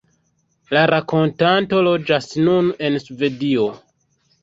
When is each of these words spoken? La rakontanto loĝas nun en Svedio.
La 0.75 0.85
rakontanto 0.91 1.83
loĝas 1.91 2.33
nun 2.49 2.75
en 2.89 3.01
Svedio. 3.07 3.73